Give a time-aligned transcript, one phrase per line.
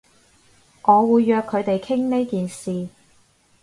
[0.81, 2.89] 我會約佢哋傾呢件事